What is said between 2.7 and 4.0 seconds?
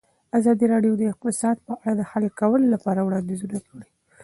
لپاره وړاندیزونه کړي.